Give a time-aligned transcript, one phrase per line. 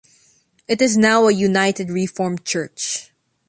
[0.67, 3.11] It is now a United Reformed Church.